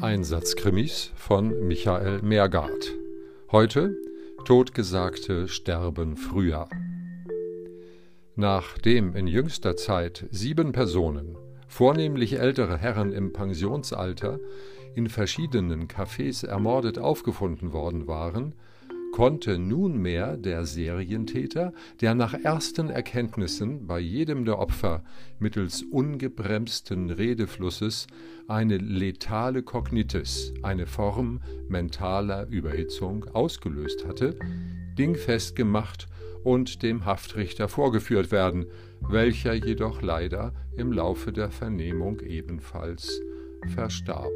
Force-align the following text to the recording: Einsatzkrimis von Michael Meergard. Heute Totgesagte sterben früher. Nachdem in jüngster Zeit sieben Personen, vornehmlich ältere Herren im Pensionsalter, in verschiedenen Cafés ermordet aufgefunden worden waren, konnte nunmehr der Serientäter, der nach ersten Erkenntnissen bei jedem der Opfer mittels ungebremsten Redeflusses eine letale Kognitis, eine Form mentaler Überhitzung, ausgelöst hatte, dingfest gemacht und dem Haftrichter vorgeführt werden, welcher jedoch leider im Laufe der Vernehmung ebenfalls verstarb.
Einsatzkrimis 0.00 1.10
von 1.16 1.66
Michael 1.66 2.22
Meergard. 2.22 2.94
Heute 3.50 3.96
Totgesagte 4.44 5.48
sterben 5.48 6.16
früher. 6.16 6.68
Nachdem 8.36 9.16
in 9.16 9.26
jüngster 9.26 9.74
Zeit 9.74 10.24
sieben 10.30 10.70
Personen, 10.70 11.36
vornehmlich 11.66 12.38
ältere 12.38 12.78
Herren 12.78 13.12
im 13.12 13.32
Pensionsalter, 13.32 14.38
in 14.94 15.08
verschiedenen 15.08 15.88
Cafés 15.88 16.46
ermordet 16.46 17.00
aufgefunden 17.00 17.72
worden 17.72 18.06
waren, 18.06 18.54
konnte 19.18 19.58
nunmehr 19.58 20.36
der 20.36 20.64
Serientäter, 20.64 21.72
der 22.00 22.14
nach 22.14 22.34
ersten 22.34 22.88
Erkenntnissen 22.88 23.88
bei 23.88 23.98
jedem 23.98 24.44
der 24.44 24.60
Opfer 24.60 25.02
mittels 25.40 25.82
ungebremsten 25.82 27.10
Redeflusses 27.10 28.06
eine 28.46 28.76
letale 28.76 29.64
Kognitis, 29.64 30.54
eine 30.62 30.86
Form 30.86 31.40
mentaler 31.68 32.46
Überhitzung, 32.46 33.24
ausgelöst 33.32 34.06
hatte, 34.06 34.38
dingfest 34.96 35.56
gemacht 35.56 36.06
und 36.44 36.84
dem 36.84 37.04
Haftrichter 37.04 37.66
vorgeführt 37.66 38.30
werden, 38.30 38.66
welcher 39.00 39.52
jedoch 39.52 40.00
leider 40.00 40.52
im 40.76 40.92
Laufe 40.92 41.32
der 41.32 41.50
Vernehmung 41.50 42.20
ebenfalls 42.20 43.20
verstarb. 43.74 44.30